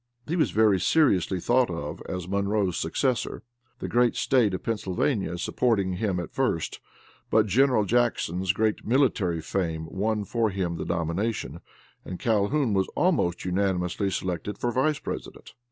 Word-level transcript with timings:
He 0.27 0.35
was 0.35 0.49
very 0.49 0.79
seriously 0.79 1.39
thought 1.39 1.69
of 1.69 2.01
as 2.09 2.27
Monroe's 2.27 2.75
successor, 2.75 3.43
the 3.77 3.87
great 3.87 4.15
State 4.15 4.51
of 4.55 4.63
Pennsylvania 4.63 5.37
supporting 5.37 5.93
him 5.97 6.19
at 6.19 6.33
first, 6.33 6.79
but 7.29 7.45
General 7.45 7.85
Jackson's 7.85 8.51
great 8.51 8.83
military 8.83 9.41
fame 9.41 9.85
won 9.91 10.23
for 10.23 10.49
him 10.49 10.77
the 10.77 10.85
nomination, 10.85 11.61
and 12.03 12.19
Calhoun 12.19 12.73
was 12.73 12.87
almost 12.95 13.45
unanimously 13.45 14.09
selected 14.09 14.57
for 14.57 14.71
vice 14.71 14.97
president. 14.97 15.53